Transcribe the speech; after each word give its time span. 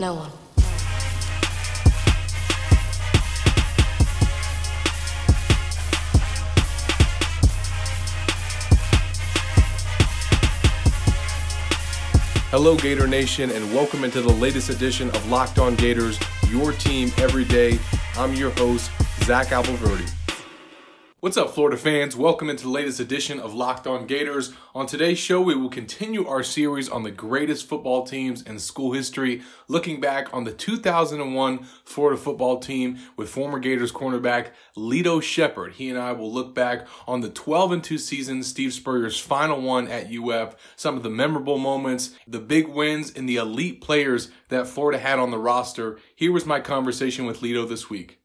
No 0.00 0.14
one. 0.14 0.30
Hello, 12.50 12.76
Gator 12.76 13.08
Nation, 13.08 13.50
and 13.50 13.74
welcome 13.74 14.04
into 14.04 14.20
the 14.22 14.32
latest 14.32 14.70
edition 14.70 15.08
of 15.10 15.28
Locked 15.28 15.58
On 15.58 15.74
Gators, 15.74 16.18
your 16.48 16.72
team 16.72 17.10
every 17.18 17.44
day. 17.44 17.80
I'm 18.16 18.34
your 18.34 18.50
host, 18.52 18.92
Zach 19.24 19.48
Abolverdi. 19.48 20.27
What's 21.20 21.36
up, 21.36 21.50
Florida 21.50 21.76
fans? 21.76 22.14
Welcome 22.14 22.48
into 22.48 22.62
the 22.62 22.70
latest 22.70 23.00
edition 23.00 23.40
of 23.40 23.52
Locked 23.52 23.88
On 23.88 24.06
Gators. 24.06 24.52
On 24.72 24.86
today's 24.86 25.18
show, 25.18 25.40
we 25.40 25.56
will 25.56 25.68
continue 25.68 26.24
our 26.24 26.44
series 26.44 26.88
on 26.88 27.02
the 27.02 27.10
greatest 27.10 27.66
football 27.66 28.06
teams 28.06 28.40
in 28.42 28.60
school 28.60 28.92
history, 28.92 29.42
looking 29.66 30.00
back 30.00 30.32
on 30.32 30.44
the 30.44 30.52
2001 30.52 31.64
Florida 31.84 32.16
football 32.16 32.60
team 32.60 32.98
with 33.16 33.28
former 33.28 33.58
Gators 33.58 33.90
cornerback 33.90 34.50
Lito 34.76 35.20
Sheppard. 35.20 35.72
He 35.72 35.90
and 35.90 35.98
I 35.98 36.12
will 36.12 36.32
look 36.32 36.54
back 36.54 36.86
on 37.08 37.20
the 37.20 37.30
12 37.30 37.72
and 37.72 37.82
2 37.82 37.98
season, 37.98 38.44
Steve 38.44 38.72
Spurrier's 38.72 39.18
final 39.18 39.60
one 39.60 39.88
at 39.88 40.14
UF, 40.16 40.54
some 40.76 40.96
of 40.96 41.02
the 41.02 41.10
memorable 41.10 41.58
moments, 41.58 42.14
the 42.28 42.38
big 42.38 42.68
wins, 42.68 43.10
and 43.10 43.28
the 43.28 43.38
elite 43.38 43.80
players 43.80 44.30
that 44.50 44.68
Florida 44.68 45.00
had 45.00 45.18
on 45.18 45.32
the 45.32 45.38
roster. 45.38 45.98
Here 46.14 46.30
was 46.30 46.46
my 46.46 46.60
conversation 46.60 47.26
with 47.26 47.40
Lito 47.40 47.68
this 47.68 47.90
week. 47.90 48.20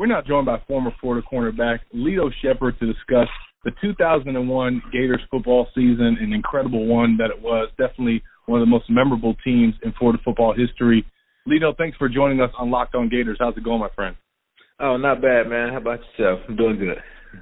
We're 0.00 0.06
not 0.06 0.26
joined 0.26 0.46
by 0.46 0.56
former 0.66 0.92
Florida 0.98 1.26
cornerback 1.30 1.80
Lito 1.94 2.30
Sheppard 2.40 2.78
to 2.80 2.86
discuss 2.86 3.28
the 3.66 3.70
2001 3.82 4.82
Gators 4.90 5.20
football 5.30 5.66
season, 5.74 6.16
an 6.18 6.32
incredible 6.32 6.86
one 6.86 7.18
that 7.18 7.28
it 7.28 7.42
was. 7.42 7.68
Definitely 7.76 8.22
one 8.46 8.62
of 8.62 8.66
the 8.66 8.70
most 8.70 8.88
memorable 8.88 9.36
teams 9.44 9.74
in 9.82 9.92
Florida 9.98 10.18
football 10.24 10.54
history. 10.56 11.04
Lito, 11.46 11.76
thanks 11.76 11.98
for 11.98 12.08
joining 12.08 12.40
us 12.40 12.48
on 12.58 12.70
Locked 12.70 12.94
On 12.94 13.10
Gators. 13.10 13.36
How's 13.38 13.54
it 13.58 13.62
going, 13.62 13.80
my 13.80 13.90
friend? 13.94 14.16
Oh, 14.80 14.96
not 14.96 15.20
bad, 15.20 15.48
man. 15.50 15.68
How 15.68 15.76
about 15.76 16.00
yourself? 16.16 16.40
I'm 16.48 16.56
doing 16.56 16.78
good. 16.78 16.96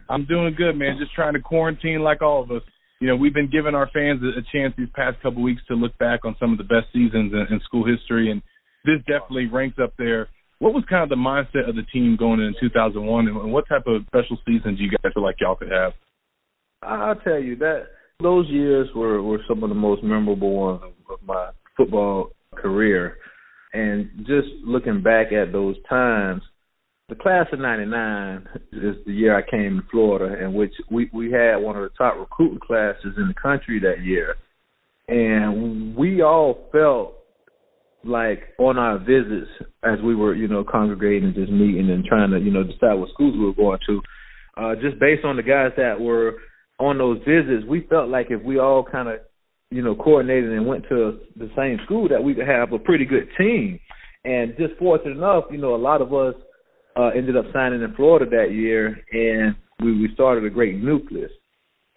I'm 0.09 0.25
doing 0.25 0.53
good, 0.59 0.75
man. 0.75 0.99
Just 0.99 1.15
trying 1.15 1.35
to 1.35 1.41
quarantine 1.41 2.01
like 2.01 2.23
all 2.23 2.43
of 2.43 2.51
us. 2.51 2.63
You 3.01 3.07
know, 3.07 3.15
we've 3.15 3.33
been 3.33 3.49
giving 3.49 3.77
our 3.77 3.89
fans 3.95 4.21
a 4.25 4.43
chance 4.51 4.75
these 4.77 4.89
past 4.97 5.23
couple 5.23 5.45
weeks 5.45 5.63
to 5.69 5.75
look 5.77 5.97
back 5.99 6.25
on 6.25 6.35
some 6.41 6.51
of 6.51 6.59
the 6.59 6.65
best 6.65 6.87
seasons 6.93 7.33
in, 7.33 7.55
in 7.55 7.61
school 7.61 7.87
history, 7.87 8.33
and 8.33 8.43
this 8.85 8.99
definitely 9.07 9.47
ranks 9.47 9.79
up 9.81 9.93
there 9.97 10.29
what 10.61 10.75
was 10.75 10.85
kind 10.91 11.03
of 11.03 11.09
the 11.09 11.15
mindset 11.15 11.69
of 11.69 11.77
the 11.77 11.85
team 11.93 12.17
going 12.17 12.41
into 12.41 12.59
2001, 12.61 13.29
and 13.29 13.53
what 13.53 13.69
type 13.69 13.87
of 13.87 14.03
special 14.07 14.39
season 14.47 14.77
do 14.77 14.83
you 14.83 14.91
guys 14.91 15.13
feel 15.15 15.23
like 15.23 15.37
y'all 15.41 15.55
could 15.55 15.71
have? 15.71 15.93
I'll 16.83 17.17
tell 17.17 17.39
you 17.39 17.57
that 17.57 17.87
those 18.21 18.49
years 18.49 18.89
were 18.95 19.23
were 19.23 19.41
some 19.49 19.63
of 19.63 19.69
the 19.69 19.75
most 19.75 20.03
memorable 20.03 20.53
ones 20.53 20.83
of 21.11 21.19
my 21.25 21.51
football 21.77 22.31
career, 22.57 23.19
and 23.73 24.11
just 24.27 24.49
looking 24.65 25.03
back 25.03 25.33
at 25.33 25.53
those 25.53 25.77
times, 25.89 26.43
the 27.09 27.15
class 27.15 27.47
of 27.53 27.61
'99 27.61 28.49
is 28.73 28.97
the 29.07 29.13
year 29.13 29.37
I 29.37 29.49
came 29.49 29.81
to 29.81 29.89
Florida, 29.91 30.45
in 30.45 30.55
which 30.55 30.73
we 30.91 31.09
we 31.13 31.31
had 31.31 31.57
one 31.57 31.77
of 31.77 31.83
the 31.83 31.97
top 31.97 32.17
recruiting 32.19 32.59
classes 32.59 33.15
in 33.17 33.29
the 33.29 33.35
country 33.41 33.79
that 33.81 34.03
year, 34.05 34.35
and 35.07 35.95
we 35.97 36.23
all 36.23 36.69
felt 36.73 37.18
like 38.05 38.41
on 38.59 38.79
our 38.79 38.99
visits 38.99 39.51
as 39.83 39.99
we 40.05 40.15
were, 40.15 40.35
you 40.35 40.49
know, 40.49 40.65
congregating 40.65 41.25
and 41.25 41.35
just 41.35 41.51
meeting 41.51 41.91
and 41.91 42.05
trying 42.05 42.31
to, 42.31 42.39
you 42.39 42.51
know, 42.51 42.63
decide 42.63 42.95
what 42.95 43.11
schools 43.11 43.35
we 43.37 43.45
were 43.45 43.55
going 43.55 43.79
to, 43.87 44.01
uh, 44.57 44.75
just 44.75 44.99
based 44.99 45.25
on 45.25 45.37
the 45.37 45.43
guys 45.43 45.73
that 45.77 46.01
were 46.01 46.37
on 46.79 46.99
those 46.99 47.19
visits, 47.19 47.67
we 47.69 47.87
felt 47.89 48.09
like 48.09 48.29
if 48.31 48.43
we 48.43 48.59
all 48.59 48.85
kind 48.85 49.09
of, 49.09 49.21
you 49.71 49.83
know, 49.83 49.95
coordinated 49.95 50.53
and 50.53 50.67
went 50.67 50.85
to 50.89 51.19
the 51.37 51.51
same 51.57 51.79
school 51.85 52.09
that 52.09 52.23
we 52.23 52.35
could 52.35 52.47
have 52.47 52.73
a 52.73 52.79
pretty 52.79 53.05
good 53.05 53.29
team. 53.37 53.79
And 54.25 54.57
just 54.57 54.79
fortunate 54.79 55.17
enough, 55.17 55.45
you 55.51 55.59
know, 55.59 55.75
a 55.75 55.77
lot 55.77 56.01
of 56.01 56.15
us 56.15 56.35
uh, 56.97 57.09
ended 57.09 57.37
up 57.37 57.45
signing 57.53 57.83
in 57.83 57.95
Florida 57.95 58.27
that 58.31 58.53
year, 58.53 58.97
and 59.13 59.55
we, 59.83 59.93
we 60.01 60.09
started 60.15 60.45
a 60.45 60.51
great 60.51 60.83
nucleus 60.83 61.31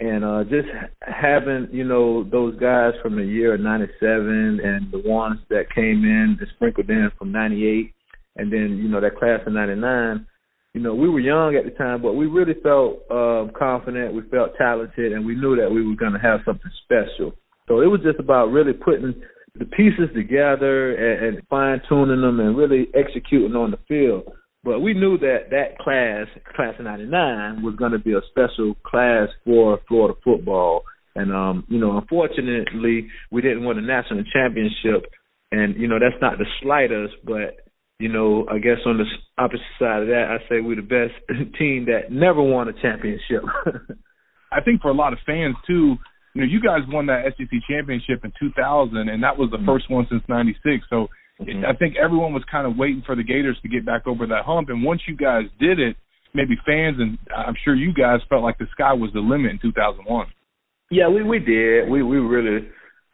and 0.02 0.26
uh 0.26 0.44
just 0.44 0.68
having 1.02 1.68
you 1.72 1.84
know 1.84 2.24
those 2.24 2.60
guys 2.60 2.94
from 3.02 3.16
the 3.16 3.24
year 3.24 3.54
of 3.54 3.62
'97 3.62 4.60
and 4.64 4.92
the 4.92 5.02
ones 5.08 5.40
that 5.50 5.74
came 5.74 6.04
in 6.04 6.38
and 6.40 6.48
sprinkled 6.56 6.90
in 6.90 7.12
from 7.18 7.32
'98, 7.32 7.94
and 8.36 8.52
then 8.52 8.80
you 8.82 8.90
know 8.90 9.00
that 9.00 9.18
class 9.18 9.40
of 9.46 9.54
'99. 9.54 10.26
You 10.74 10.80
know, 10.80 10.96
we 10.96 11.10
were 11.10 11.20
young 11.20 11.58
at 11.58 11.66
the 11.66 11.78
time, 11.78 12.02
but 12.02 12.14
we 12.14 12.28
really 12.28 12.54
felt 12.64 13.00
uh, 13.12 13.52
confident. 13.60 14.16
We 14.16 14.22
felt 14.32 14.56
talented, 14.58 15.12
and 15.12 15.26
we 15.26 15.36
knew 15.36 15.58
that 15.58 15.70
we 15.70 15.86
were 15.86 15.98
going 15.98 16.14
to 16.14 16.20
have 16.20 16.40
something 16.46 16.72
special. 16.86 17.34
So 17.68 17.82
it 17.82 17.88
was 17.88 18.00
just 18.02 18.20
about 18.20 18.48
really 18.48 18.72
putting 18.72 19.22
the 19.60 19.66
pieces 19.66 20.08
together 20.16 20.96
and, 20.96 21.36
and 21.36 21.48
fine 21.50 21.82
tuning 21.90 22.22
them 22.22 22.40
and 22.40 22.56
really 22.58 22.88
executing 22.96 23.54
on 23.54 23.72
the 23.72 23.80
field. 23.88 24.32
But 24.64 24.80
we 24.80 24.94
knew 24.94 25.18
that 25.18 25.50
that 25.50 25.80
class, 25.80 26.28
class 26.56 26.76
of 26.78 26.86
'99, 26.86 27.64
was 27.64 27.76
going 27.76 27.94
to 27.94 28.00
be 28.00 28.14
a 28.14 28.22
special 28.30 28.76
class 28.86 29.28
for 29.44 29.80
Florida 29.88 30.18
football. 30.24 30.84
And 31.16 31.34
um, 31.34 31.66
you 31.68 31.80
know, 31.80 31.98
unfortunately, 31.98 33.08
we 33.32 33.42
didn't 33.42 33.66
win 33.66 33.80
a 33.80 33.82
national 33.82 34.24
championship. 34.32 35.10
And 35.52 35.76
you 35.78 35.88
know, 35.88 35.98
that's 36.00 36.22
not 36.22 36.38
to 36.38 36.46
slight 36.62 36.92
us, 36.92 37.10
but 37.24 37.66
you 38.00 38.10
know, 38.10 38.48
I 38.50 38.60
guess 38.60 38.78
on 38.86 38.98
the 38.98 39.06
opposite 39.38 39.62
side 39.80 40.04
of 40.04 40.08
that, 40.08 40.26
I 40.30 40.38
say 40.50 40.62
we're 40.62 40.76
the 40.76 40.82
best 40.82 41.14
team 41.60 41.86
that 41.86 42.12
never 42.12 42.42
won 42.42 42.68
a 42.68 42.74
championship. 42.74 43.44
I 44.52 44.62
think 44.62 44.82
for 44.82 44.90
a 44.90 44.94
lot 44.94 45.14
of 45.14 45.20
fans 45.26 45.56
too, 45.66 45.96
you 46.34 46.42
know, 46.42 46.48
you 46.48 46.62
guys 46.62 46.82
won 46.88 47.08
that 47.08 47.24
SEC 47.38 47.50
championship 47.70 48.24
in 48.24 48.32
2000, 48.40 48.98
and 48.98 49.24
that 49.24 49.38
was 49.38 49.50
the 49.52 49.58
mm-hmm. 49.58 49.66
first 49.66 49.90
one 49.90 50.08
since 50.10 50.24
'96. 50.30 50.86
So 50.90 51.08
Mm-hmm. 51.42 51.66
I 51.66 51.74
think 51.76 51.96
everyone 52.02 52.34
was 52.34 52.44
kind 52.52 52.68
of 52.68 52.78
waiting 52.78 53.04
for 53.06 53.16
the 53.16 53.24
Gators 53.24 53.58
to 53.64 53.70
get 53.70 53.86
back 53.86 54.06
over 54.06 54.28
that 54.28 54.46
hump, 54.46 54.70
and 54.70 54.84
once 54.84 55.02
you 55.08 55.16
guys 55.16 55.46
did 55.60 55.80
it, 55.80 55.96
maybe 56.34 56.56
fans 56.66 56.98
and 57.00 57.18
I'm 57.36 57.56
sure 57.64 57.76
you 57.76 57.94
guys 57.94 58.20
felt 58.30 58.44
like 58.44 58.58
the 58.58 58.68
sky 58.72 58.94
was 58.94 59.12
the 59.14 59.20
limit 59.20 59.52
in 59.52 59.60
2001. 59.62 60.28
Yeah, 60.90 61.08
we 61.10 61.24
we 61.24 61.40
did. 61.40 61.90
We 61.90 62.04
we 62.04 62.18
really 62.18 62.68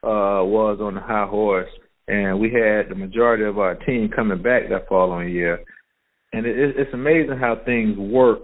uh 0.03 0.43
was 0.43 0.79
on 0.81 0.95
the 0.95 1.01
high 1.01 1.27
horse, 1.27 1.69
and 2.07 2.39
we 2.39 2.51
had 2.51 2.89
the 2.89 2.95
majority 2.95 3.43
of 3.43 3.59
our 3.59 3.75
team 3.75 4.09
coming 4.13 4.41
back 4.41 4.69
that 4.69 4.87
following 4.89 5.29
year. 5.29 5.59
And 6.33 6.45
it, 6.45 6.75
it's 6.77 6.93
amazing 6.93 7.37
how 7.39 7.61
things 7.66 7.97
work. 7.97 8.43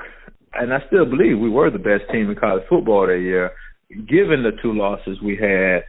And 0.54 0.74
I 0.74 0.78
still 0.88 1.06
believe 1.06 1.40
we 1.40 1.50
were 1.50 1.70
the 1.70 1.80
best 1.80 2.10
team 2.12 2.30
in 2.30 2.36
college 2.36 2.64
football 2.70 3.08
that 3.08 3.20
year, 3.20 3.52
given 3.90 4.44
the 4.44 4.52
two 4.62 4.74
losses 4.74 5.18
we 5.22 5.36
had. 5.36 5.84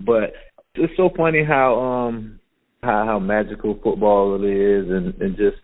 But 0.00 0.32
it's 0.74 0.92
so 0.96 1.10
funny 1.16 1.44
how 1.44 1.78
um 1.80 2.40
how 2.84 3.04
how 3.06 3.18
magical 3.18 3.78
football 3.82 4.32
really 4.32 4.54
is, 4.54 4.90
and 4.90 5.14
and 5.20 5.36
just 5.36 5.56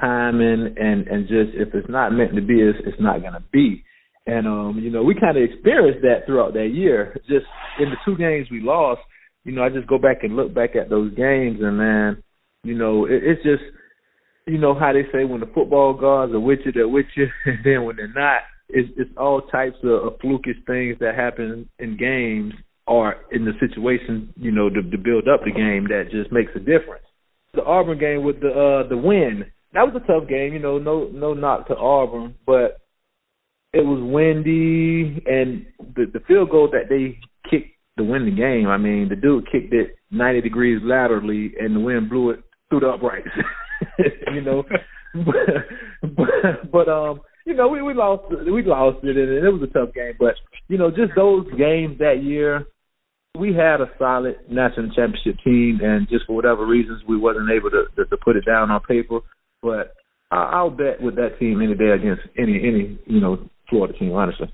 timing 0.00 0.74
and 0.76 1.06
and 1.08 1.28
just 1.28 1.50
if 1.54 1.74
it's 1.74 1.88
not 1.88 2.12
meant 2.12 2.34
to 2.34 2.42
be, 2.42 2.60
it's, 2.60 2.78
it's 2.84 3.00
not 3.00 3.22
gonna 3.22 3.42
be. 3.52 3.84
And 4.26 4.46
um, 4.46 4.80
you 4.82 4.90
know, 4.90 5.02
we 5.02 5.14
kind 5.14 5.36
of 5.36 5.42
experienced 5.42 6.02
that 6.02 6.26
throughout 6.26 6.52
that 6.54 6.68
year. 6.68 7.16
Just 7.28 7.46
in 7.80 7.90
the 7.90 7.96
two 8.04 8.16
games 8.16 8.48
we 8.50 8.60
lost, 8.60 9.00
you 9.44 9.52
know, 9.52 9.62
I 9.62 9.70
just 9.70 9.88
go 9.88 9.98
back 9.98 10.18
and 10.22 10.36
look 10.36 10.54
back 10.54 10.76
at 10.76 10.90
those 10.90 11.14
games, 11.14 11.58
and 11.62 11.78
man, 11.78 12.22
you 12.62 12.76
know, 12.76 13.06
it, 13.06 13.22
it's 13.24 13.42
just, 13.42 13.62
you 14.46 14.58
know, 14.58 14.78
how 14.78 14.92
they 14.92 15.04
say 15.12 15.24
when 15.24 15.40
the 15.40 15.50
football 15.54 15.94
gods 15.94 16.32
are 16.32 16.40
with 16.40 16.60
you, 16.64 16.72
they're 16.72 16.88
with 16.88 17.06
you, 17.16 17.26
and 17.46 17.58
then 17.64 17.84
when 17.84 17.96
they're 17.96 18.12
not, 18.12 18.42
it's 18.68 18.90
it's 18.96 19.10
all 19.16 19.40
types 19.42 19.78
of, 19.82 20.04
of 20.04 20.18
flukish 20.18 20.62
things 20.66 20.98
that 21.00 21.14
happen 21.14 21.68
in 21.78 21.96
games 21.96 22.52
are 22.88 23.16
in 23.30 23.44
the 23.44 23.52
situation, 23.60 24.32
you 24.36 24.50
know, 24.50 24.68
to, 24.70 24.82
to 24.82 24.98
build 24.98 25.28
up 25.28 25.44
the 25.44 25.52
game 25.52 25.88
that 25.88 26.10
just 26.10 26.32
makes 26.32 26.50
a 26.56 26.58
difference. 26.58 27.04
The 27.54 27.62
Auburn 27.62 27.98
game 27.98 28.24
with 28.24 28.40
the 28.40 28.48
uh 28.48 28.88
the 28.88 28.96
win, 28.96 29.44
that 29.74 29.82
was 29.82 29.94
a 29.94 30.06
tough 30.06 30.28
game, 30.28 30.52
you 30.54 30.58
know, 30.58 30.78
no 30.78 31.08
no 31.12 31.34
knock 31.34 31.68
to 31.68 31.76
Auburn, 31.76 32.34
but 32.46 32.80
it 33.72 33.84
was 33.84 34.00
windy 34.02 35.22
and 35.26 35.66
the 35.94 36.06
the 36.12 36.20
field 36.26 36.50
goal 36.50 36.70
that 36.72 36.88
they 36.88 37.18
kicked 37.50 37.70
to 37.98 38.04
win 38.04 38.24
the 38.24 38.30
game, 38.30 38.68
I 38.68 38.78
mean, 38.78 39.08
the 39.08 39.16
dude 39.16 39.50
kicked 39.50 39.74
it 39.74 39.96
90 40.10 40.40
degrees 40.40 40.80
laterally 40.82 41.52
and 41.60 41.76
the 41.76 41.80
wind 41.80 42.08
blew 42.08 42.30
it 42.30 42.40
through 42.70 42.80
the 42.80 42.88
uprights. 42.88 43.28
you 44.32 44.40
know, 44.40 44.62
but, 45.14 45.24
but 46.16 46.70
but 46.72 46.88
um 46.88 47.20
you 47.44 47.54
know, 47.54 47.68
we 47.68 47.82
we 47.82 47.94
lost 47.94 48.24
we 48.30 48.62
lost 48.62 48.98
it 49.04 49.16
and 49.16 49.46
it 49.46 49.50
was 49.50 49.62
a 49.62 49.72
tough 49.72 49.94
game, 49.94 50.14
but 50.18 50.34
you 50.68 50.78
know, 50.78 50.90
just 50.90 51.12
those 51.16 51.46
games 51.56 51.98
that 51.98 52.22
year 52.22 52.66
we 53.38 53.54
had 53.54 53.80
a 53.80 53.90
solid 53.98 54.36
national 54.50 54.90
championship 54.94 55.36
team, 55.44 55.80
and 55.82 56.08
just 56.08 56.26
for 56.26 56.34
whatever 56.34 56.66
reasons, 56.66 57.02
we 57.08 57.16
wasn't 57.16 57.50
able 57.50 57.70
to 57.70 57.84
to, 57.96 58.04
to 58.04 58.16
put 58.16 58.36
it 58.36 58.44
down 58.44 58.70
on 58.70 58.80
paper. 58.80 59.20
But 59.62 59.94
I, 60.30 60.36
I'll 60.54 60.70
bet 60.70 61.00
with 61.00 61.16
that 61.16 61.38
team 61.38 61.62
any 61.62 61.74
day 61.74 61.90
against 61.90 62.22
any 62.36 62.58
any 62.58 62.98
you 63.06 63.20
know 63.20 63.48
Florida 63.70 63.96
team, 63.98 64.12
honestly. 64.12 64.52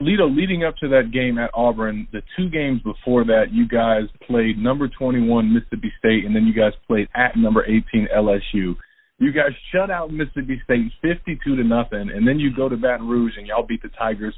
Lito, 0.00 0.34
leading 0.34 0.62
up 0.62 0.76
to 0.76 0.88
that 0.88 1.10
game 1.12 1.38
at 1.38 1.50
Auburn, 1.54 2.06
the 2.12 2.22
two 2.36 2.48
games 2.48 2.80
before 2.82 3.24
that, 3.24 3.46
you 3.50 3.66
guys 3.66 4.04
played 4.28 4.56
number 4.56 4.86
21 4.86 5.52
Mississippi 5.52 5.92
State, 5.98 6.24
and 6.24 6.36
then 6.36 6.46
you 6.46 6.54
guys 6.54 6.72
played 6.86 7.08
at 7.16 7.36
number 7.36 7.64
18 7.64 8.06
LSU. 8.16 8.76
You 9.18 9.32
guys 9.32 9.50
shut 9.72 9.90
out 9.90 10.12
Mississippi 10.12 10.60
State 10.62 10.92
52 11.02 11.56
to 11.56 11.64
nothing, 11.64 12.12
and 12.14 12.28
then 12.28 12.38
you 12.38 12.54
go 12.54 12.68
to 12.68 12.76
Baton 12.76 13.08
Rouge 13.08 13.32
and 13.36 13.48
y'all 13.48 13.66
beat 13.66 13.82
the 13.82 13.88
Tigers 13.98 14.34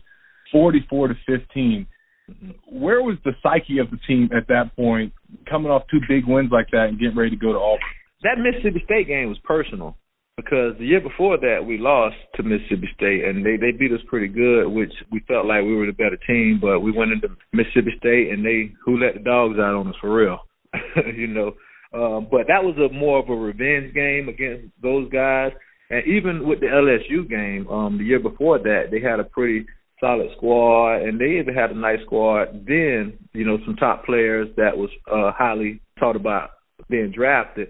44 0.50 1.08
to 1.08 1.14
15 1.26 1.86
where 2.66 3.02
was 3.02 3.16
the 3.24 3.32
psyche 3.42 3.78
of 3.78 3.90
the 3.90 3.98
team 4.06 4.30
at 4.36 4.48
that 4.48 4.74
point 4.76 5.12
coming 5.48 5.70
off 5.70 5.82
two 5.90 6.00
big 6.08 6.26
wins 6.26 6.50
like 6.52 6.68
that 6.72 6.86
and 6.88 6.98
getting 6.98 7.16
ready 7.16 7.30
to 7.30 7.36
go 7.36 7.52
to 7.52 7.58
Auburn? 7.58 7.80
That 8.22 8.38
Mississippi 8.38 8.82
State 8.84 9.08
game 9.08 9.28
was 9.28 9.38
personal 9.44 9.96
because 10.36 10.76
the 10.78 10.86
year 10.86 11.00
before 11.00 11.38
that 11.38 11.64
we 11.66 11.78
lost 11.78 12.16
to 12.36 12.42
Mississippi 12.42 12.88
State 12.94 13.24
and 13.24 13.44
they 13.44 13.56
they 13.56 13.72
beat 13.72 13.92
us 13.92 14.00
pretty 14.08 14.28
good, 14.28 14.68
which 14.68 14.92
we 15.10 15.20
felt 15.28 15.46
like 15.46 15.62
we 15.62 15.76
were 15.76 15.86
the 15.86 15.92
better 15.92 16.18
team. 16.26 16.58
But 16.60 16.80
we 16.80 16.92
went 16.92 17.12
into 17.12 17.28
Mississippi 17.52 17.92
State 17.98 18.30
and 18.30 18.44
they 18.44 18.72
who 18.84 18.98
let 18.98 19.14
the 19.14 19.20
dogs 19.20 19.58
out 19.58 19.74
on 19.74 19.88
us 19.88 19.94
for 20.00 20.14
real, 20.14 20.38
you 21.16 21.26
know. 21.26 21.52
Um, 21.92 22.28
but 22.30 22.46
that 22.46 22.62
was 22.62 22.76
a 22.78 22.92
more 22.94 23.18
of 23.18 23.28
a 23.28 23.34
revenge 23.34 23.94
game 23.94 24.28
against 24.28 24.68
those 24.80 25.10
guys. 25.10 25.52
And 25.90 26.06
even 26.06 26.46
with 26.46 26.60
the 26.60 26.66
LSU 26.66 27.28
game, 27.28 27.66
um, 27.68 27.98
the 27.98 28.04
year 28.04 28.20
before 28.20 28.58
that, 28.60 28.90
they 28.92 29.00
had 29.00 29.18
a 29.18 29.24
pretty 29.24 29.66
solid 30.00 30.28
squad, 30.36 31.02
and 31.02 31.20
they 31.20 31.38
even 31.38 31.54
had 31.54 31.70
a 31.70 31.78
nice 31.78 32.00
squad. 32.04 32.66
Then, 32.66 33.18
you 33.32 33.44
know, 33.44 33.58
some 33.64 33.76
top 33.76 34.04
players 34.04 34.48
that 34.56 34.76
was 34.76 34.90
uh, 35.10 35.32
highly 35.36 35.80
thought 35.98 36.16
about 36.16 36.50
being 36.88 37.12
drafted. 37.14 37.68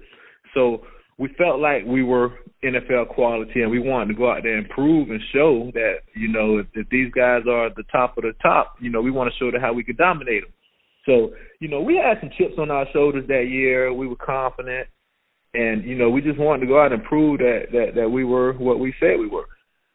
So 0.55 0.83
we 1.19 1.29
felt 1.37 1.61
like 1.61 1.85
we 1.85 2.03
were 2.03 2.31
NFL 2.65 3.09
quality, 3.09 3.63
and 3.63 3.71
we 3.71 3.79
wanted 3.79 4.09
to 4.09 4.19
go 4.19 4.31
out 4.31 4.43
there 4.43 4.57
and 4.57 4.69
prove 4.69 5.11
and 5.11 5.21
show 5.33 5.71
that 5.75 5.97
you 6.15 6.29
know 6.29 6.59
if, 6.59 6.67
if 6.75 6.89
these 6.89 7.11
guys 7.13 7.43
are 7.49 7.71
the 7.75 7.85
top 7.91 8.17
of 8.17 8.23
the 8.23 8.33
top, 8.43 8.75
you 8.81 8.91
know 8.91 9.01
we 9.01 9.11
want 9.11 9.31
to 9.33 9.39
show 9.39 9.51
them 9.51 9.61
how 9.61 9.73
we 9.73 9.85
could 9.85 9.97
dominate 9.97 10.43
them. 10.43 10.53
So 11.07 11.35
you 11.61 11.69
know 11.69 11.81
we 11.81 11.97
had 11.97 12.21
some 12.21 12.31
chips 12.39 12.55
on 12.59 12.71
our 12.71 12.87
shoulders 12.93 13.27
that 13.29 13.49
year. 13.49 13.93
We 13.93 14.07
were 14.07 14.17
confident, 14.17 14.89
and 15.55 15.85
you 15.85 15.97
know 15.97 16.11
we 16.11 16.21
just 16.21 16.39
wanted 16.39 16.61
to 16.61 16.67
go 16.67 16.83
out 16.83 16.93
and 16.93 17.03
prove 17.05 17.39
that 17.39 17.67
that 17.73 17.93
that 17.97 18.09
we 18.09 18.25
were 18.25 18.53
what 18.55 18.79
we 18.79 18.95
said 19.01 19.19
we 19.19 19.29
were. 19.29 19.47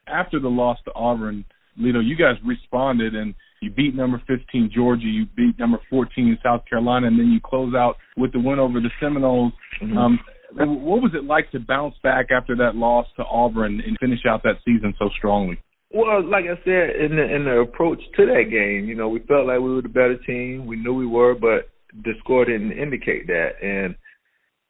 After 0.08 0.40
the 0.40 0.50
loss 0.50 0.78
to 0.86 0.94
Auburn, 0.94 1.46
Lito, 1.80 2.06
you 2.06 2.16
guys 2.16 2.36
responded 2.46 3.16
and 3.16 3.36
you 3.62 3.72
beat 3.72 3.96
number 3.96 4.22
15 4.28 4.72
Georgia, 4.74 5.06
you 5.06 5.26
beat 5.36 5.58
number 5.58 5.80
14 5.90 6.38
South 6.44 6.62
Carolina, 6.70 7.08
and 7.08 7.20
then 7.20 7.32
you 7.32 7.40
close 7.44 7.74
out 7.74 7.98
with 8.18 8.32
the 8.32 8.40
win 8.40 8.60
over 8.60 8.80
the 8.80 8.90
Seminoles. 9.00 9.54
Mm-hmm. 9.82 9.98
Um, 9.98 10.20
what 10.56 11.02
was 11.02 11.12
it 11.14 11.26
like 11.26 11.52
to 11.52 11.60
bounce 11.60 11.96
back 12.04 12.28
after 12.32 12.56
that 12.58 12.76
loss 12.76 13.08
to 13.18 13.24
Auburn 13.26 13.82
and 13.86 13.98
finish 14.00 14.20
out 14.30 14.44
that 14.44 14.58
season 14.64 14.94
so 15.00 15.10
strongly? 15.18 15.60
Well, 15.94 16.24
like 16.30 16.46
I 16.46 16.62
said, 16.64 16.96
in 17.00 17.16
the 17.16 17.36
in 17.36 17.46
the 17.46 17.60
approach 17.62 18.00
to 18.18 18.26
that 18.26 18.50
game, 18.50 18.88
you 18.88 18.96
know, 18.96 19.08
we 19.08 19.20
felt 19.20 19.48
like 19.48 19.60
we 19.60 19.74
were 19.74 19.82
the 19.82 19.90
better 19.90 20.18
team. 20.18 20.66
We 20.66 20.76
knew 20.76 20.94
we 20.94 21.06
were, 21.06 21.36
but 21.36 21.70
the 21.94 22.14
score 22.20 22.46
didn't 22.46 22.74
indicate 22.74 23.28
that. 23.28 23.52
And 23.62 23.96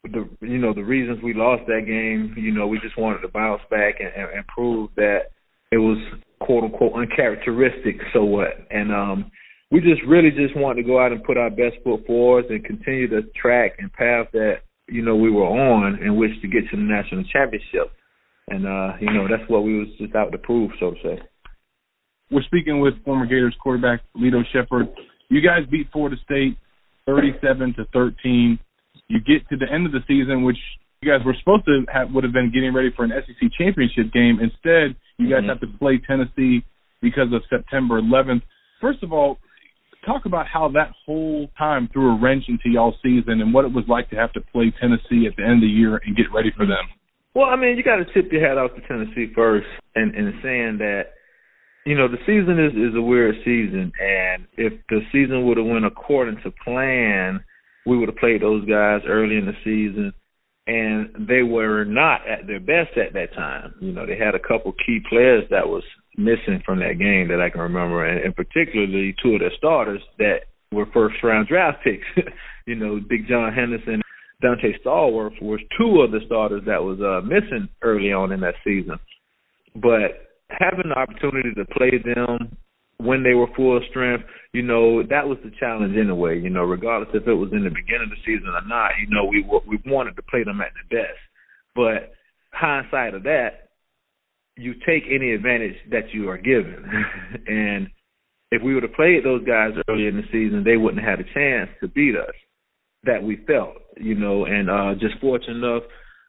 the 0.04 0.30
you 0.46 0.58
know 0.58 0.74
the 0.74 0.84
reasons 0.84 1.24
we 1.24 1.34
lost 1.34 1.64
that 1.68 1.86
game, 1.86 2.36
you 2.38 2.52
know, 2.52 2.68
we 2.68 2.80
just 2.80 2.98
wanted 2.98 3.22
to 3.22 3.28
bounce 3.28 3.62
back 3.70 3.96
and, 4.00 4.10
and, 4.16 4.38
and 4.38 4.48
prove 4.48 4.90
that 4.98 5.32
it 5.72 5.78
was 5.78 5.98
quote 6.46 6.64
unquote 6.64 6.94
uncharacteristic. 6.94 7.98
So 8.14 8.24
what? 8.24 8.68
And 8.70 8.92
um, 8.92 9.32
we 9.72 9.82
just 9.82 10.02
really 10.08 10.32
just 10.32 10.56
wanted 10.56 10.84
to 10.84 10.88
go 10.88 11.00
out 11.00 11.12
and 11.12 11.24
put 11.24 11.38
our 11.38 11.50
best 11.50 11.76
foot 11.84 12.06
forward 12.06 12.46
and 12.46 12.64
continue 12.64 13.08
the 13.08 13.30
track 13.40 13.74
and 13.80 13.92
path 13.92 14.28
that 14.34 14.62
you 14.88 15.02
know 15.02 15.16
we 15.16 15.32
were 15.32 15.46
on 15.46 16.02
in 16.04 16.16
which 16.18 16.32
to 16.42 16.48
get 16.48 16.70
to 16.72 16.78
the 16.78 16.84
national 16.84 17.24
championship. 17.32 17.92
And 18.48 18.68
uh, 18.68 18.94
you 19.02 19.12
know 19.12 19.28
that's 19.28 19.50
what 19.50 19.64
we 19.64 19.80
was 19.80 19.88
just 19.98 20.16
out 20.16 20.32
to 20.32 20.38
prove, 20.38 20.72
so 20.80 20.92
to 20.92 20.98
say. 21.04 21.22
We're 22.32 22.44
speaking 22.44 22.80
with 22.80 22.94
former 23.04 23.26
Gators 23.26 23.56
quarterback 23.62 24.02
Lito 24.18 24.44
Sheppard. 24.52 24.88
You 25.30 25.42
guys 25.42 25.62
beat 25.70 25.88
Florida 25.92 26.18
State 26.24 26.58
37 27.06 27.76
to 27.76 27.86
13. 27.94 28.60
You 29.08 29.20
get 29.20 29.48
to 29.50 29.58
the 29.58 29.72
end 29.72 29.86
of 29.86 29.92
the 29.92 30.02
season, 30.08 30.44
which 30.44 30.58
you 31.02 31.12
guys 31.12 31.26
were 31.26 31.36
supposed 31.40 31.66
to 31.66 31.86
have 31.92 32.12
would 32.12 32.24
have 32.24 32.34
been 32.34 32.52
getting 32.52 32.74
ready 32.74 32.92
for 32.96 33.06
an 33.06 33.12
SEC 33.12 33.50
championship 33.58 34.12
game. 34.12 34.40
Instead, 34.42 34.96
you 35.18 35.30
guys 35.30 35.40
mm-hmm. 35.40 35.50
have 35.50 35.62
to 35.62 35.78
play 35.80 36.00
Tennessee 36.06 36.64
because 37.02 37.32
of 37.34 37.42
September 37.50 38.02
11th. 38.02 38.42
First 38.82 39.04
of 39.04 39.14
all, 39.14 39.38
talk 40.06 40.26
about 40.26 40.48
how 40.48 40.70
that 40.70 40.92
whole 41.06 41.50
time 41.58 41.90
threw 41.92 42.16
a 42.16 42.20
wrench 42.20 42.46
into 42.48 42.70
y'all 42.70 42.96
season 43.04 43.42
and 43.42 43.54
what 43.54 43.66
it 43.66 43.74
was 43.74 43.86
like 43.88 44.10
to 44.10 44.16
have 44.16 44.32
to 44.34 44.42
play 44.42 44.74
Tennessee 44.80 45.28
at 45.28 45.36
the 45.36 45.44
end 45.44 45.56
of 45.56 45.62
the 45.62 45.68
year 45.68 46.02
and 46.06 46.16
get 46.16 46.28
ready 46.34 46.52
for 46.56 46.66
them. 46.66 46.86
Well, 47.34 47.48
I 47.48 47.58
mean, 47.58 47.76
you 47.78 47.84
got 47.84 47.98
to 47.98 48.06
tip 48.14 48.32
your 48.32 48.48
hat 48.48 48.58
off 48.58 48.72
to 48.76 48.88
Tennessee 48.88 49.32
first, 49.36 49.68
and 49.96 50.16
and 50.16 50.34
saying 50.42 50.78
that 50.80 51.16
you 51.86 51.96
know 51.96 52.08
the 52.08 52.18
season 52.26 52.64
is 52.64 52.72
is 52.72 52.96
a 52.96 53.02
weird 53.02 53.36
season, 53.44 53.92
and 54.00 54.48
if 54.58 54.74
the 54.88 55.02
season 55.12 55.46
would 55.46 55.58
have 55.58 55.66
went 55.66 55.86
according 55.86 56.38
to 56.44 56.52
plan, 56.64 57.44
we 57.86 57.98
would 57.98 58.08
have 58.08 58.18
played 58.18 58.42
those 58.42 58.64
guys 58.66 59.02
early 59.06 59.36
in 59.36 59.46
the 59.46 59.58
season, 59.66 60.14
and 60.68 61.28
they 61.28 61.44
were 61.44 61.84
not 61.84 62.28
at 62.28 62.48
their 62.48 62.60
best 62.60 62.98
at 62.98 63.14
that 63.14 63.34
time. 63.36 63.76
You 63.80 63.92
know, 63.92 64.06
they 64.06 64.18
had 64.18 64.36
a 64.36 64.40
couple 64.40 64.74
key 64.74 65.00
players 65.08 65.44
that 65.52 65.68
was 65.68 65.84
missing 66.18 66.62
from 66.66 66.80
that 66.80 66.98
game 66.98 67.28
that 67.28 67.42
I 67.42 67.50
can 67.50 67.62
remember, 67.62 68.06
and, 68.06 68.24
and 68.24 68.36
particularly 68.36 69.16
two 69.22 69.34
of 69.34 69.42
their 69.42 69.52
starters 69.58 70.02
that 70.18 70.48
were 70.72 70.88
first 70.94 71.16
round 71.24 71.48
draft 71.48 71.84
picks. 71.84 72.06
you 72.66 72.76
know, 72.76 73.00
Big 73.08 73.28
John 73.28 73.54
Henderson, 73.54 74.02
Donté 74.44 74.74
Stallworth 74.84 75.40
was 75.42 75.60
two 75.78 76.02
of 76.02 76.12
the 76.12 76.20
starters 76.26 76.64
that 76.66 76.84
was 76.84 77.00
uh, 77.00 77.26
missing 77.26 77.70
early 77.82 78.12
on 78.12 78.32
in 78.32 78.40
that 78.42 78.56
season. 78.64 79.00
But 79.76 80.26
having 80.50 80.90
the 80.90 80.98
opportunity 80.98 81.54
to 81.54 81.66
play 81.66 81.92
them 82.04 82.58
when 82.98 83.24
they 83.24 83.34
were 83.34 83.48
full 83.56 83.80
strength, 83.90 84.26
you 84.54 84.62
know, 84.62 85.04
that 85.04 85.28
was 85.28 85.38
the 85.44 85.52
challenge 85.60 85.96
anyway. 85.98 86.40
You 86.40 86.50
know, 86.50 86.64
regardless 86.64 87.10
if 87.14 87.28
it 87.28 87.34
was 87.34 87.52
in 87.52 87.64
the 87.64 87.70
beginning 87.70 88.10
of 88.10 88.10
the 88.10 88.24
season 88.26 88.50
or 88.50 88.66
not, 88.68 88.92
you 89.00 89.08
know, 89.14 89.26
we 89.26 89.46
we 89.68 89.80
wanted 89.86 90.16
to 90.16 90.24
play 90.24 90.44
them 90.44 90.62
at 90.62 90.72
the 90.74 90.96
best. 90.96 91.20
But 91.76 92.14
hindsight 92.54 93.14
of 93.14 93.24
that, 93.24 93.70
you 94.56 94.74
take 94.86 95.04
any 95.10 95.34
advantage 95.34 95.76
that 95.92 96.14
you 96.14 96.30
are 96.30 96.38
given. 96.38 96.86
and 97.48 97.88
if 98.52 98.62
we 98.64 98.74
would 98.74 98.84
have 98.84 98.94
played 98.94 99.26
those 99.26 99.46
guys 99.46 99.72
earlier 99.90 100.10
in 100.10 100.18
the 100.18 100.28
season, 100.32 100.64
they 100.64 100.78
wouldn't 100.78 101.04
have 101.04 101.20
had 101.20 101.26
a 101.26 101.34
chance 101.34 101.70
to 101.82 101.88
beat 101.90 102.16
us 102.16 102.34
that 103.04 103.22
we 103.22 103.44
felt, 103.46 103.76
you 103.98 104.16
know, 104.16 104.46
and 104.46 104.70
uh 104.70 104.94
just 105.00 105.20
fortunate 105.20 105.58
enough 105.58 105.84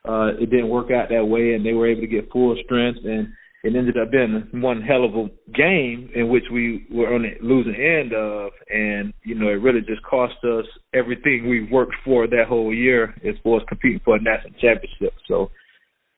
uh 0.08 0.34
it 0.40 0.50
didn't 0.50 0.68
work 0.68 0.90
out 0.90 1.08
that 1.08 1.24
way 1.24 1.54
and 1.54 1.64
they 1.64 1.72
were 1.72 1.88
able 1.88 2.00
to 2.00 2.06
get 2.06 2.30
full 2.30 2.56
strength 2.64 2.98
and 3.04 3.28
it 3.64 3.74
ended 3.74 3.98
up 3.98 4.10
being 4.10 4.48
one 4.62 4.82
hell 4.82 5.04
of 5.04 5.14
a 5.14 5.28
game 5.52 6.10
in 6.14 6.28
which 6.28 6.44
we 6.52 6.86
were 6.90 7.14
on 7.14 7.22
the 7.22 7.34
losing 7.40 7.74
end 7.74 8.12
of 8.12 8.52
and, 8.72 9.12
you 9.24 9.34
know, 9.34 9.48
it 9.48 9.62
really 9.62 9.80
just 9.80 10.02
cost 10.02 10.34
us 10.44 10.66
everything 10.94 11.48
we 11.48 11.68
worked 11.70 11.94
for 12.04 12.26
that 12.26 12.46
whole 12.48 12.72
year 12.72 13.14
as 13.26 13.34
far 13.42 13.56
as 13.56 13.66
competing 13.68 14.00
for 14.04 14.16
a 14.16 14.22
national 14.22 14.52
championship. 14.60 15.14
So 15.26 15.50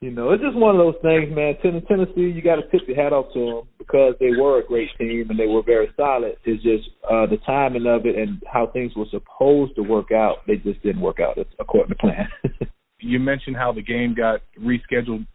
you 0.01 0.13
know, 0.13 0.31
it's 0.31 0.43
just 0.43 0.57
one 0.57 0.77
of 0.77 0.79
those 0.79 1.03
things, 1.03 1.35
man. 1.35 1.57
Tennessee, 1.61 2.31
you 2.31 2.41
got 2.41 2.57
to 2.57 2.69
tip 2.71 2.87
your 2.87 2.97
hat 2.97 3.13
off 3.13 3.33
to 3.35 3.47
them 3.47 3.69
because 3.79 4.15
they 4.21 4.31
were 4.31 4.61
a 4.61 4.67
great 4.67 4.91
team 4.97 5.27
and 5.29 5.39
they 5.39 5.47
were 5.47 5.63
very 5.63 5.91
solid. 5.97 6.37
It's 6.45 6.63
just 6.63 6.89
uh, 7.05 7.27
the 7.27 7.39
timing 7.45 7.87
of 7.87 8.07
it 8.07 8.15
and 8.15 8.41
how 8.47 8.69
things 8.69 8.93
were 8.95 9.07
supposed 9.11 9.75
to 9.75 9.83
work 9.83 10.13
out. 10.13 10.47
They 10.47 10.57
just 10.57 10.81
didn't 10.85 11.01
work 11.01 11.19
out 11.19 11.37
according 11.59 11.89
to 11.89 11.95
plan. 11.97 12.29
you 13.01 13.19
mentioned 13.19 13.57
how 13.57 13.73
the 13.73 13.83
game 13.83 14.15
got 14.15 14.41
rescheduled. 14.61 15.27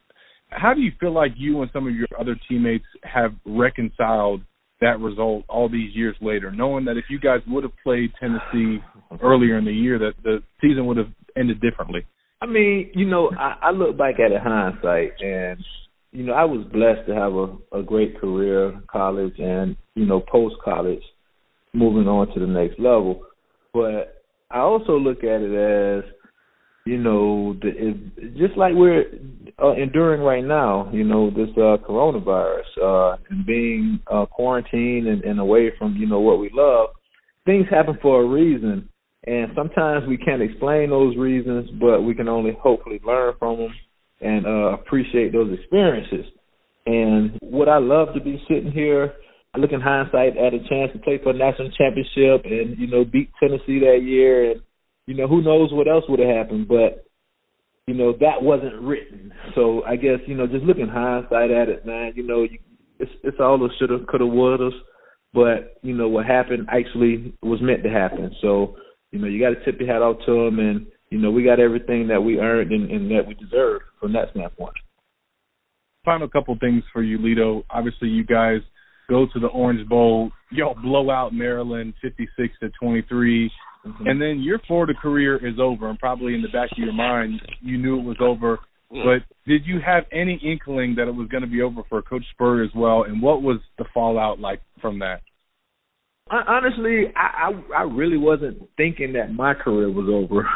How 0.55 0.73
do 0.73 0.81
you 0.81 0.91
feel 0.99 1.13
like 1.13 1.31
you 1.35 1.61
and 1.61 1.71
some 1.73 1.87
of 1.87 1.93
your 1.93 2.07
other 2.19 2.35
teammates 2.47 2.85
have 3.03 3.33
reconciled 3.45 4.41
that 4.81 4.99
result 4.99 5.45
all 5.47 5.69
these 5.69 5.95
years 5.95 6.15
later, 6.21 6.51
knowing 6.51 6.85
that 6.85 6.97
if 6.97 7.05
you 7.09 7.19
guys 7.19 7.39
would 7.47 7.63
have 7.63 7.73
played 7.83 8.11
Tennessee 8.19 8.83
earlier 9.21 9.57
in 9.57 9.65
the 9.65 9.71
year, 9.71 9.97
that 9.99 10.13
the 10.23 10.43
season 10.61 10.85
would 10.85 10.97
have 10.97 11.07
ended 11.37 11.61
differently? 11.61 12.05
I 12.41 12.45
mean, 12.45 12.91
you 12.93 13.05
know, 13.05 13.31
I, 13.39 13.55
I 13.61 13.71
look 13.71 13.97
back 13.97 14.15
at 14.19 14.31
it 14.31 14.41
hindsight, 14.41 15.13
and 15.21 15.63
you 16.11 16.23
know, 16.23 16.33
I 16.33 16.43
was 16.43 16.67
blessed 16.71 17.07
to 17.07 17.15
have 17.15 17.33
a, 17.33 17.79
a 17.79 17.83
great 17.83 18.19
career, 18.19 18.79
college, 18.91 19.35
and 19.39 19.77
you 19.95 20.05
know, 20.05 20.19
post 20.19 20.55
college, 20.63 21.01
moving 21.73 22.07
on 22.07 22.27
to 22.33 22.39
the 22.39 22.47
next 22.47 22.79
level. 22.79 23.23
But 23.73 24.23
I 24.51 24.59
also 24.59 24.93
look 24.97 25.19
at 25.23 25.41
it 25.41 25.55
as, 25.55 26.03
you 26.85 26.97
know, 26.97 27.53
the, 27.61 27.69
it, 27.69 28.37
just 28.37 28.57
like 28.57 28.73
we're 28.75 29.05
uh, 29.61 29.73
enduring 29.73 30.21
right 30.21 30.43
now. 30.43 30.89
You 30.91 31.03
know, 31.03 31.29
this 31.29 31.49
uh, 31.55 31.77
coronavirus 31.87 32.63
uh, 32.81 33.17
and 33.29 33.45
being 33.45 33.99
uh, 34.11 34.25
quarantined 34.25 35.07
and, 35.07 35.23
and 35.23 35.39
away 35.39 35.71
from 35.77 35.95
you 35.95 36.07
know 36.07 36.19
what 36.19 36.39
we 36.39 36.49
love. 36.53 36.89
Things 37.45 37.65
happen 37.69 37.97
for 38.01 38.23
a 38.23 38.27
reason, 38.27 38.89
and 39.25 39.51
sometimes 39.55 40.07
we 40.07 40.17
can't 40.17 40.41
explain 40.41 40.89
those 40.89 41.15
reasons, 41.17 41.69
but 41.79 42.01
we 42.01 42.15
can 42.15 42.27
only 42.27 42.57
hopefully 42.61 43.01
learn 43.05 43.33
from 43.39 43.57
them 43.57 43.73
and 44.21 44.45
uh, 44.45 44.73
appreciate 44.73 45.33
those 45.33 45.53
experiences. 45.57 46.25
And 46.85 47.37
what 47.41 47.69
I 47.69 47.77
love 47.77 48.13
to 48.13 48.21
be 48.21 48.41
sitting 48.47 48.71
here, 48.71 49.13
I 49.53 49.59
look 49.59 49.71
in 49.71 49.81
hindsight 49.81 50.37
at 50.37 50.53
a 50.53 50.59
chance 50.69 50.91
to 50.93 50.99
play 50.99 51.19
for 51.21 51.29
a 51.29 51.37
national 51.37 51.71
championship 51.71 52.45
and 52.45 52.77
you 52.77 52.87
know 52.87 53.05
beat 53.05 53.29
Tennessee 53.39 53.79
that 53.79 54.01
year, 54.03 54.51
and 54.51 54.61
you 55.07 55.15
know 55.15 55.27
who 55.27 55.41
knows 55.41 55.71
what 55.71 55.87
else 55.87 56.05
would 56.09 56.19
have 56.19 56.35
happened, 56.35 56.67
but 56.67 57.05
you 57.87 57.93
know 57.93 58.13
that 58.19 58.41
wasn't 58.41 58.81
written. 58.81 59.33
So 59.55 59.83
I 59.83 59.95
guess 59.95 60.19
you 60.25 60.35
know 60.35 60.47
just 60.47 60.63
looking 60.63 60.87
hindsight 60.87 61.51
at 61.51 61.69
it, 61.69 61.85
man, 61.85 62.13
you 62.15 62.25
know 62.25 62.43
you, 62.43 62.59
it's 62.99 63.11
it's 63.23 63.37
all 63.39 63.57
the 63.57 63.69
shoulda, 63.79 64.05
coulda, 64.09 64.25
woulda, 64.25 64.69
but 65.33 65.77
you 65.81 65.95
know 65.95 66.07
what 66.07 66.25
happened 66.25 66.67
actually 66.71 67.33
was 67.41 67.61
meant 67.61 67.83
to 67.83 67.89
happen. 67.89 68.35
So 68.41 68.75
you 69.13 69.19
know, 69.19 69.27
you 69.27 69.39
got 69.39 69.51
to 69.51 69.63
tip 69.63 69.79
your 69.79 69.93
hat 69.93 70.01
off 70.01 70.17
to 70.25 70.45
them, 70.45 70.57
and 70.57 70.87
you 71.11 71.19
know, 71.19 71.29
we 71.29 71.43
got 71.43 71.59
everything 71.59 72.07
that 72.07 72.21
we 72.21 72.39
earned 72.39 72.71
and, 72.71 72.89
and 72.89 73.11
that 73.11 73.27
we 73.27 73.35
deserve 73.35 73.81
from 73.99 74.11
that 74.13 74.31
standpoint. 74.31 74.73
Final 76.03 76.27
couple 76.27 76.57
things 76.59 76.83
for 76.91 77.03
you, 77.03 77.19
Lito. 77.19 77.63
Obviously, 77.69 78.07
you 78.07 78.25
guys 78.25 78.59
go 79.07 79.27
to 79.31 79.39
the 79.39 79.47
Orange 79.47 79.87
Bowl. 79.87 80.31
Y'all 80.51 80.73
blow 80.73 81.11
out 81.11 81.31
Maryland, 81.31 81.93
fifty-six 82.01 82.55
to 82.61 82.71
twenty-three. 82.81 83.51
Mm-hmm. 83.85 84.07
And 84.07 84.21
then 84.21 84.39
your 84.41 84.59
Florida 84.67 84.93
career 84.99 85.45
is 85.45 85.59
over, 85.59 85.89
and 85.89 85.99
probably 85.99 86.35
in 86.35 86.41
the 86.41 86.47
back 86.47 86.71
of 86.71 86.77
your 86.77 86.93
mind, 86.93 87.41
you 87.61 87.77
knew 87.77 87.99
it 87.99 88.03
was 88.03 88.17
over. 88.21 88.59
But 88.89 89.23
did 89.47 89.65
you 89.65 89.79
have 89.83 90.03
any 90.11 90.39
inkling 90.43 90.95
that 90.95 91.07
it 91.07 91.15
was 91.15 91.27
going 91.27 91.41
to 91.41 91.49
be 91.49 91.63
over 91.63 91.81
for 91.89 92.01
Coach 92.03 92.23
Spurrier 92.31 92.63
as 92.63 92.69
well? 92.75 93.03
And 93.03 93.21
what 93.21 93.41
was 93.41 93.59
the 93.79 93.85
fallout 93.91 94.39
like 94.39 94.61
from 94.81 94.99
that? 94.99 95.21
Honestly, 96.29 97.05
I 97.15 97.49
I, 97.49 97.79
I 97.79 97.81
really 97.83 98.17
wasn't 98.17 98.69
thinking 98.77 99.13
that 99.13 99.33
my 99.33 99.55
career 99.55 99.89
was 99.91 100.07
over. 100.09 100.47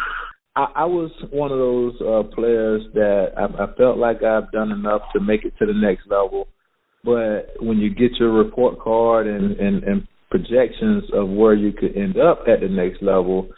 I, 0.56 0.84
I 0.84 0.86
was 0.86 1.12
one 1.32 1.52
of 1.52 1.58
those 1.58 1.96
uh, 2.02 2.36
players 2.36 2.84
that 2.94 3.32
I, 3.38 3.64
I 3.64 3.74
felt 3.76 3.98
like 3.98 4.24
I've 4.24 4.52
done 4.52 4.72
enough 4.72 5.02
to 5.14 5.20
make 5.20 5.44
it 5.44 5.54
to 5.60 5.66
the 5.66 5.74
next 5.74 6.08
level. 6.08 6.48
But 7.04 7.54
when 7.60 7.78
you 7.78 7.90
get 7.90 8.18
your 8.20 8.34
report 8.34 8.80
card 8.80 9.28
and, 9.28 9.58
and, 9.58 9.84
and 9.84 10.08
projections 10.30 11.04
of 11.14 11.30
where 11.30 11.54
you 11.54 11.72
could 11.72 11.96
end 11.96 12.18
up 12.18 12.44
at 12.48 12.62
the 12.62 12.68
next 12.68 13.02
level, 13.02 13.50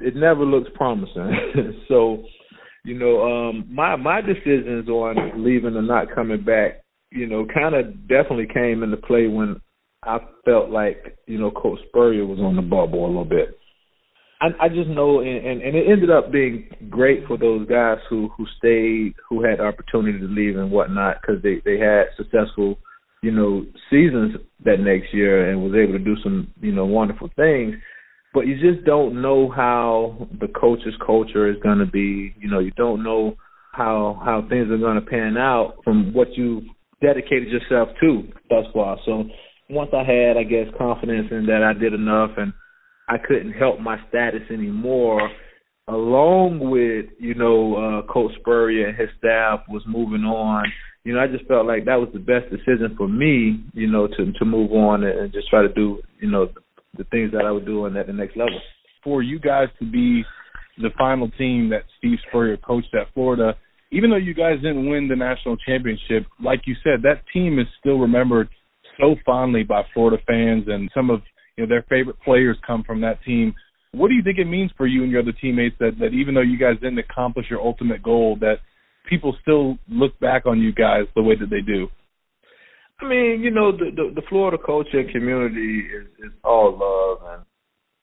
it 0.00 0.16
never 0.16 0.44
looks 0.44 0.70
promising. 0.74 1.82
so, 1.88 2.24
you 2.84 2.98
know, 2.98 3.22
um 3.22 3.66
my 3.70 3.96
my 3.96 4.20
decisions 4.20 4.88
on 4.88 5.44
leaving 5.44 5.76
or 5.76 5.82
not 5.82 6.14
coming 6.14 6.44
back, 6.44 6.82
you 7.10 7.26
know, 7.26 7.46
kind 7.52 7.74
of 7.74 8.08
definitely 8.08 8.48
came 8.52 8.82
into 8.82 8.96
play 8.96 9.26
when 9.26 9.60
I 10.02 10.18
felt 10.44 10.70
like, 10.70 11.16
you 11.26 11.38
know, 11.38 11.50
Coach 11.50 11.78
Spurrier 11.88 12.26
was 12.26 12.38
on 12.38 12.56
the 12.56 12.62
bubble 12.62 13.06
a 13.06 13.08
little 13.08 13.24
bit. 13.24 13.58
I, 14.40 14.66
I 14.66 14.68
just 14.68 14.88
know, 14.88 15.20
and, 15.20 15.46
and, 15.46 15.62
and 15.62 15.76
it 15.76 15.86
ended 15.90 16.10
up 16.10 16.30
being 16.30 16.68
great 16.90 17.26
for 17.26 17.38
those 17.38 17.66
guys 17.66 17.98
who 18.10 18.28
who 18.36 18.46
stayed, 18.58 19.14
who 19.28 19.42
had 19.42 19.58
the 19.58 19.64
opportunity 19.64 20.18
to 20.18 20.26
leave 20.26 20.56
and 20.56 20.70
whatnot, 20.70 21.16
because 21.20 21.42
they 21.42 21.62
they 21.64 21.78
had 21.78 22.06
successful, 22.16 22.78
you 23.24 23.30
know, 23.30 23.64
seasons 23.88 24.36
that 24.66 24.80
next 24.80 25.14
year 25.14 25.50
and 25.50 25.62
was 25.62 25.72
able 25.74 25.98
to 25.98 26.04
do 26.04 26.14
some, 26.22 26.52
you 26.60 26.72
know, 26.72 26.84
wonderful 26.84 27.30
things. 27.36 27.74
But 28.34 28.46
you 28.46 28.54
just 28.60 28.84
don't 28.84 29.22
know 29.22 29.50
how 29.50 30.28
the 30.40 30.48
coach's 30.48 30.94
culture 31.04 31.48
is 31.50 31.56
going 31.62 31.78
to 31.78 31.86
be. 31.86 32.34
You 32.38 32.50
know, 32.50 32.58
you 32.58 32.72
don't 32.72 33.02
know 33.02 33.36
how 33.72 34.20
how 34.22 34.46
things 34.48 34.70
are 34.70 34.76
going 34.76 35.00
to 35.00 35.06
pan 35.06 35.38
out 35.38 35.76
from 35.84 36.12
what 36.12 36.28
you've 36.36 36.64
dedicated 37.02 37.48
yourself 37.48 37.88
to 38.00 38.28
thus 38.50 38.66
far. 38.74 38.98
So 39.06 39.24
once 39.70 39.90
I 39.94 40.04
had, 40.04 40.36
I 40.36 40.44
guess, 40.44 40.66
confidence 40.76 41.28
in 41.30 41.46
that 41.46 41.62
I 41.62 41.78
did 41.78 41.94
enough 41.94 42.32
and 42.36 42.52
I 43.08 43.16
couldn't 43.26 43.52
help 43.52 43.80
my 43.80 43.96
status 44.08 44.42
anymore. 44.52 45.30
Along 45.86 46.70
with 46.70 47.06
you 47.18 47.34
know 47.34 47.76
uh, 47.76 48.12
Coach 48.12 48.32
Spurrier 48.40 48.88
and 48.88 48.96
his 48.96 49.10
staff 49.18 49.60
was 49.68 49.82
moving 49.86 50.24
on. 50.24 50.64
You 51.04 51.12
know, 51.12 51.20
I 51.20 51.26
just 51.26 51.46
felt 51.46 51.66
like 51.66 51.84
that 51.84 52.00
was 52.00 52.08
the 52.14 52.18
best 52.18 52.50
decision 52.50 52.94
for 52.96 53.06
me. 53.06 53.62
You 53.74 53.90
know, 53.90 54.06
to 54.06 54.32
to 54.32 54.44
move 54.44 54.72
on 54.72 55.04
and 55.04 55.32
just 55.32 55.48
try 55.50 55.62
to 55.62 55.72
do 55.72 56.00
you 56.20 56.30
know 56.30 56.48
the 56.96 57.04
things 57.04 57.32
that 57.32 57.44
I 57.44 57.50
would 57.50 57.66
do 57.66 57.86
at 57.86 58.06
the 58.06 58.12
next 58.12 58.36
level. 58.36 58.58
For 59.02 59.22
you 59.22 59.38
guys 59.38 59.68
to 59.78 59.84
be 59.84 60.24
the 60.78 60.90
final 60.96 61.30
team 61.32 61.68
that 61.70 61.82
Steve 61.98 62.18
Spurrier 62.28 62.56
coached 62.56 62.94
at 62.94 63.12
Florida, 63.12 63.54
even 63.92 64.10
though 64.10 64.16
you 64.16 64.34
guys 64.34 64.56
didn't 64.56 64.88
win 64.88 65.08
the 65.08 65.16
national 65.16 65.56
championship, 65.58 66.26
like 66.42 66.62
you 66.66 66.74
said, 66.82 67.02
that 67.02 67.22
team 67.32 67.58
is 67.58 67.66
still 67.78 67.98
remembered 67.98 68.48
so 68.98 69.16
fondly 69.24 69.62
by 69.62 69.82
Florida 69.92 70.22
fans 70.26 70.64
and 70.66 70.90
some 70.94 71.10
of 71.10 71.20
you 71.56 71.64
know 71.64 71.68
their 71.68 71.84
favorite 71.88 72.20
players 72.24 72.56
come 72.66 72.82
from 72.84 73.00
that 73.02 73.22
team. 73.24 73.54
What 73.94 74.08
do 74.08 74.14
you 74.14 74.22
think 74.22 74.38
it 74.38 74.46
means 74.46 74.70
for 74.76 74.86
you 74.86 75.02
and 75.02 75.10
your 75.10 75.22
other 75.22 75.32
teammates 75.32 75.76
that 75.78 75.98
that 76.00 76.12
even 76.12 76.34
though 76.34 76.40
you 76.40 76.58
guys 76.58 76.74
didn't 76.80 76.98
accomplish 76.98 77.46
your 77.48 77.60
ultimate 77.60 78.02
goal, 78.02 78.36
that 78.40 78.56
people 79.08 79.36
still 79.42 79.78
look 79.88 80.18
back 80.20 80.46
on 80.46 80.60
you 80.60 80.72
guys 80.72 81.04
the 81.14 81.22
way 81.22 81.36
that 81.36 81.50
they 81.50 81.60
do? 81.60 81.88
I 83.00 83.08
mean, 83.08 83.40
you 83.42 83.50
know, 83.50 83.72
the 83.72 83.90
the, 83.94 84.12
the 84.14 84.22
Florida 84.28 84.58
culture 84.64 84.98
and 84.98 85.10
community 85.10 85.80
is, 85.80 86.06
is 86.18 86.32
all 86.42 86.72
love, 86.72 87.34
and 87.34 87.42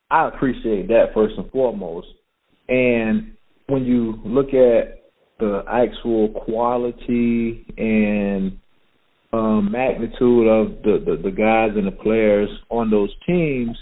I 0.10 0.27
appreciate 0.27 0.88
that 0.88 1.13
first 1.13 1.36
and 1.38 1.50
foremost. 1.51 2.07
And 2.67 3.33
when 3.67 3.86
you 3.86 4.19
look 4.25 4.50
at 4.50 5.01
the 5.39 5.63
actual 5.67 6.29
quality 6.29 7.65
and 7.77 8.57
um, 9.33 9.71
magnitude 9.71 10.48
of 10.48 10.83
the, 10.83 11.03
the 11.05 11.21
the 11.24 11.31
guys 11.31 11.71
and 11.75 11.88
the 11.88 11.98
players 12.03 12.50
on 12.69 12.91
those 12.91 13.10
teams, 13.25 13.75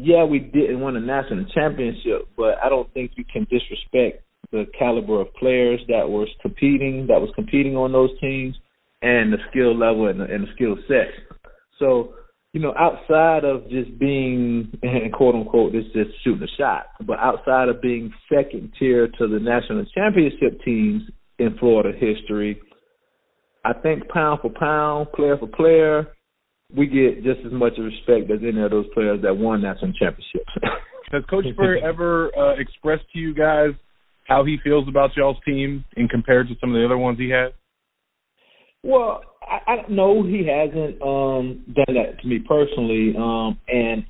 yeah, 0.00 0.24
we 0.24 0.38
didn't 0.38 0.80
win 0.80 0.96
a 0.96 1.00
national 1.00 1.44
championship, 1.54 2.28
but 2.36 2.54
I 2.62 2.68
don't 2.68 2.92
think 2.94 3.12
you 3.16 3.24
can 3.30 3.46
disrespect 3.50 4.24
the 4.50 4.64
caliber 4.78 5.20
of 5.20 5.34
players 5.34 5.80
that 5.88 6.08
was 6.08 6.28
competing 6.40 7.06
that 7.08 7.20
was 7.20 7.30
competing 7.34 7.76
on 7.76 7.92
those 7.92 8.10
teams 8.20 8.56
and 9.02 9.32
the 9.32 9.38
skill 9.50 9.76
level 9.76 10.08
and 10.08 10.20
the, 10.20 10.24
and 10.24 10.44
the 10.44 10.52
skill 10.54 10.76
set. 10.88 11.08
So, 11.78 12.14
you 12.52 12.60
know, 12.60 12.74
outside 12.78 13.44
of 13.44 13.68
just 13.68 13.98
being 13.98 14.72
and 14.82 15.12
quote 15.12 15.34
unquote 15.34 15.72
this 15.72 15.84
just 15.92 16.10
shooting 16.24 16.42
a 16.42 16.56
shot, 16.56 16.86
but 17.06 17.18
outside 17.18 17.68
of 17.68 17.82
being 17.82 18.12
second 18.32 18.72
tier 18.78 19.08
to 19.18 19.28
the 19.28 19.38
national 19.38 19.84
championship 19.94 20.60
teams 20.64 21.02
in 21.38 21.56
Florida 21.58 21.92
history, 21.98 22.60
I 23.64 23.74
think 23.74 24.08
pound 24.08 24.40
for 24.40 24.50
pound, 24.50 25.12
player 25.12 25.36
for 25.36 25.48
player, 25.48 26.08
we 26.74 26.86
get 26.86 27.24
just 27.24 27.40
as 27.46 27.52
much 27.52 27.74
respect 27.78 28.30
as 28.30 28.40
any 28.42 28.60
of 28.60 28.70
those 28.70 28.86
players 28.92 29.22
that 29.22 29.36
won 29.36 29.62
national 29.62 29.92
championships. 29.92 30.52
Has 31.12 31.22
Coach 31.30 31.46
Spurrier 31.52 31.82
ever 31.82 32.30
uh, 32.36 32.54
expressed 32.58 33.04
to 33.14 33.18
you 33.18 33.34
guys 33.34 33.70
how 34.26 34.44
he 34.44 34.58
feels 34.62 34.86
about 34.88 35.16
y'all's 35.16 35.38
team 35.46 35.84
in 35.96 36.06
compared 36.06 36.48
to 36.48 36.54
some 36.60 36.74
of 36.74 36.78
the 36.78 36.84
other 36.84 36.98
ones 36.98 37.18
he 37.18 37.30
had? 37.30 37.54
Well, 38.82 39.22
I, 39.42 39.72
I 39.72 39.76
no, 39.88 40.22
he 40.22 40.46
hasn't 40.46 41.00
um, 41.00 41.64
done 41.74 41.96
that 41.96 42.20
to 42.20 42.28
me 42.28 42.40
personally. 42.46 43.14
Um, 43.16 43.58
and 43.68 44.04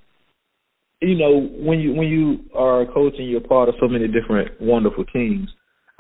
you 1.00 1.17
know, 1.17 1.38
when 1.38 1.79
you 1.79 1.95
when 1.95 2.09
you 2.09 2.41
are 2.53 2.83
a 2.83 2.93
coach 2.93 3.15
and 3.17 3.31
you're 3.31 3.41
part 3.41 3.69
of 3.69 3.77
so 3.81 3.87
many 3.87 4.09
different 4.09 4.61
wonderful 4.61 5.05
teams, 5.05 5.49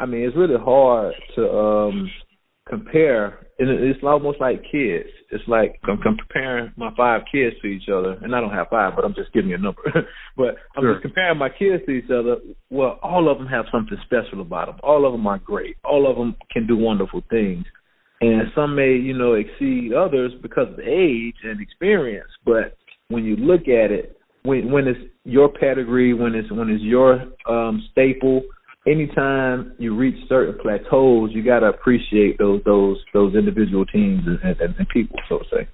I 0.00 0.06
mean, 0.06 0.22
it's 0.22 0.36
really 0.36 0.58
hard 0.58 1.14
to 1.36 1.48
um, 1.48 2.10
compare 2.68 3.46
and 3.58 3.68
it's 3.70 3.98
almost 4.04 4.40
like 4.40 4.62
kids. 4.70 5.08
It's 5.30 5.46
like 5.48 5.80
I'm, 5.88 5.98
comparing 6.00 6.72
my 6.76 6.90
five 6.96 7.22
kids 7.30 7.56
to 7.62 7.66
each 7.66 7.88
other, 7.88 8.16
and 8.22 8.34
I 8.34 8.40
don't 8.40 8.52
have 8.52 8.68
five, 8.70 8.94
but 8.94 9.04
I'm 9.04 9.14
just 9.14 9.32
giving 9.32 9.50
you 9.50 9.56
a 9.56 9.58
number. 9.58 9.82
but 10.36 10.56
I'm 10.76 10.82
sure. 10.82 10.94
just 10.94 11.02
comparing 11.02 11.38
my 11.38 11.48
kids 11.48 11.82
to 11.86 11.92
each 11.92 12.10
other. 12.10 12.36
Well, 12.70 12.98
all 13.02 13.30
of 13.30 13.38
them 13.38 13.48
have 13.48 13.66
something 13.72 13.98
special 14.04 14.40
about 14.40 14.66
them. 14.66 14.76
All 14.82 15.04
of 15.04 15.12
them 15.12 15.26
are 15.26 15.38
great. 15.38 15.76
All 15.84 16.08
of 16.08 16.16
them 16.16 16.36
can 16.52 16.66
do 16.66 16.76
wonderful 16.76 17.22
things, 17.30 17.64
and 18.20 18.42
some 18.54 18.76
may, 18.76 18.92
you 18.92 19.16
know, 19.16 19.34
exceed 19.34 19.92
others 19.92 20.32
because 20.40 20.68
of 20.72 20.78
age 20.78 21.36
and 21.42 21.60
experience. 21.60 22.30
But 22.44 22.76
when 23.08 23.24
you 23.24 23.36
look 23.36 23.62
at 23.62 23.90
it, 23.90 24.16
when 24.44 24.70
when 24.70 24.86
it's 24.86 25.00
your 25.24 25.48
pedigree, 25.48 26.14
when 26.14 26.34
it's 26.34 26.50
when 26.52 26.70
it's 26.70 26.82
your 26.82 27.26
um, 27.48 27.86
staple 27.90 28.42
anytime 28.86 29.72
you 29.78 29.96
reach 29.96 30.16
certain 30.28 30.58
plateaus, 30.60 31.30
you 31.32 31.44
got 31.44 31.60
to 31.60 31.66
appreciate 31.66 32.38
those 32.38 32.60
those 32.64 32.98
those 33.12 33.34
individual 33.34 33.84
teams 33.86 34.22
and, 34.26 34.38
and, 34.42 34.74
and 34.76 34.88
people, 34.88 35.18
so 35.28 35.38
to 35.38 35.44
say. 35.50 35.68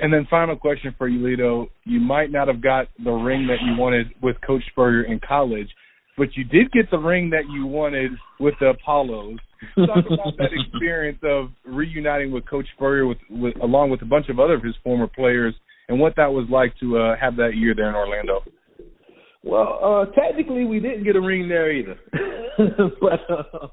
And 0.00 0.12
then 0.12 0.26
final 0.30 0.56
question 0.56 0.94
for 0.96 1.08
you, 1.08 1.20
Lito. 1.20 1.68
You 1.84 2.00
might 2.00 2.30
not 2.32 2.48
have 2.48 2.62
got 2.62 2.88
the 3.02 3.10
ring 3.10 3.46
that 3.48 3.58
you 3.64 3.80
wanted 3.80 4.08
with 4.22 4.36
Coach 4.44 4.62
Spurrier 4.70 5.02
in 5.02 5.20
college, 5.26 5.68
but 6.16 6.34
you 6.34 6.44
did 6.44 6.72
get 6.72 6.90
the 6.90 6.98
ring 6.98 7.30
that 7.30 7.44
you 7.52 7.66
wanted 7.66 8.12
with 8.40 8.54
the 8.58 8.68
Apollos. 8.68 9.38
Talk 9.76 10.04
about 10.06 10.36
that 10.38 10.50
experience 10.52 11.18
of 11.22 11.50
reuniting 11.64 12.32
with 12.32 12.48
Coach 12.48 12.66
Spurrier 12.74 13.06
with, 13.06 13.18
with 13.30 13.54
along 13.62 13.90
with 13.90 14.02
a 14.02 14.06
bunch 14.06 14.28
of 14.28 14.40
other 14.40 14.54
of 14.54 14.64
his 14.64 14.74
former 14.82 15.06
players 15.06 15.54
and 15.88 16.00
what 16.00 16.16
that 16.16 16.32
was 16.32 16.46
like 16.50 16.72
to 16.80 16.98
uh, 16.98 17.16
have 17.20 17.36
that 17.36 17.54
year 17.54 17.74
there 17.74 17.88
in 17.88 17.94
Orlando. 17.94 18.42
Well, 19.44 19.78
uh, 19.82 20.20
technically, 20.20 20.64
we 20.64 20.80
didn't 20.80 21.04
get 21.04 21.16
a 21.16 21.20
ring 21.20 21.48
there 21.48 21.72
either. 21.72 21.96
but 23.00 23.20
uh, 23.28 23.68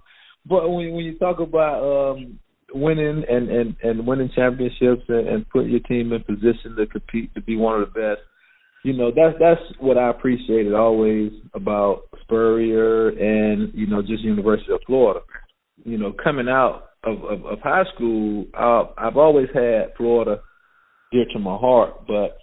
but 0.46 0.70
when 0.70 0.94
when 0.94 1.06
you 1.06 1.18
talk 1.18 1.40
about 1.40 2.14
um, 2.14 2.40
winning 2.74 3.24
and 3.30 3.50
and 3.50 3.76
and 3.84 4.08
winning 4.08 4.32
championships 4.36 5.04
and, 5.08 5.28
and 5.28 5.50
putting 5.50 5.72
your 5.72 5.82
team 5.82 6.12
in 6.12 6.24
position 6.24 6.76
to 6.78 6.88
compete 6.88 7.34
to 7.36 7.42
be 7.42 7.56
one 7.56 7.82
of 7.82 7.94
the 7.94 8.00
best, 8.00 8.22
you 8.84 8.94
know 8.94 9.12
that's 9.12 9.38
that's 9.40 9.62
what 9.80 9.98
I 9.98 10.10
appreciated 10.10 10.74
always 10.74 11.32
about 11.54 12.04
Spurrier 12.22 13.10
and 13.10 13.72
you 13.76 13.86
know 13.86 14.02
just 14.02 14.24
University 14.24 14.74
of 14.74 14.82
Florida. 14.88 15.22
You 15.84 15.98
know, 16.00 16.14
coming 16.24 16.50
out 16.50 16.90
of 17.04 17.24
of, 17.24 17.46
of 17.46 17.60
high 17.62 17.84
school, 17.94 18.48
uh, 18.58 18.86
I've 18.98 19.18
always 19.18 19.50
had 19.54 19.94
Florida 19.98 20.42
dear 21.12 21.26
to 21.34 21.40
my 21.40 21.58
heart, 21.58 22.08
but 22.08 22.38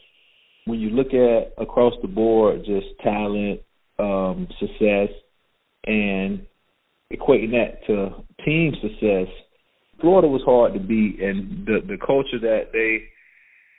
when 0.67 0.81
you 0.81 0.91
look 0.91 1.15
at 1.15 1.63
across 1.63 1.95
the 2.03 2.09
board, 2.09 2.65
just 2.65 2.87
talent, 3.03 3.61
um, 3.99 4.47
success, 4.61 5.09
and 5.87 6.45
equating 7.13 7.53
that 7.53 7.87
to 7.87 8.11
team 8.45 8.75
success, 8.83 9.29
Florida 10.01 10.29
was 10.29 10.43
hard 10.45 10.75
to 10.75 10.81
beat, 10.81 11.21
and 11.23 11.67
the 11.67 11.81
the 11.87 11.97
culture 12.05 12.39
that 12.41 12.73
they 12.73 13.09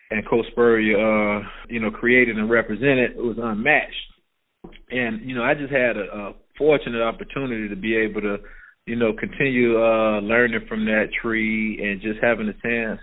and 0.10 0.28
Coach 0.28 0.46
Spurrier, 0.52 0.98
uh, 0.98 1.44
you 1.70 1.82
know, 1.82 1.92
created 1.92 2.38
and 2.38 2.50
represented 2.50 3.18
was 3.18 3.38
unmatched. 3.38 4.74
And 4.90 5.28
you 5.28 5.36
know, 5.36 5.44
I 5.44 5.54
just 5.54 5.72
had 5.72 5.98
a, 5.98 6.06
a 6.06 6.34
fortunate 6.58 7.02
opportunity 7.02 7.68
to 7.70 7.76
be 7.76 7.96
able 7.98 8.22
to, 8.22 8.38
you 8.86 8.96
know, 8.96 9.12
continue 9.14 9.78
uh, 9.78 10.22
learning 10.22 10.66
from 10.68 10.86
that 10.86 11.10
tree 11.22 11.80
and 11.84 12.02
just 12.02 12.24
having 12.24 12.48
a 12.48 12.54
chance 12.66 13.02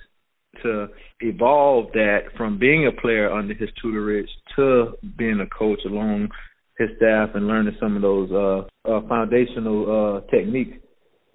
to 0.63 0.89
evolve 1.21 1.93
that 1.93 2.21
from 2.37 2.59
being 2.59 2.87
a 2.87 3.01
player 3.01 3.31
under 3.31 3.55
his 3.55 3.69
tutorage 3.83 4.29
to 4.57 4.93
being 5.17 5.41
a 5.41 5.47
coach 5.47 5.81
along 5.87 6.29
his 6.79 6.89
staff 6.97 7.31
and 7.35 7.47
learning 7.47 7.77
some 7.81 7.97
of 7.97 8.03
those 8.03 8.31
uh, 8.33 8.91
uh, 8.91 9.01
foundational 9.09 10.23
uh, 10.27 10.31
techniques. 10.31 10.77